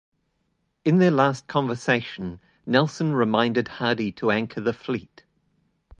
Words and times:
In 0.83 0.97
their 0.97 1.11
last 1.11 1.45
conversation, 1.45 2.39
Nelson 2.65 3.13
reminded 3.13 3.67
Hardy 3.67 4.11
to 4.13 4.31
anchor 4.31 4.59
the 4.59 4.73
fleet. 4.73 5.25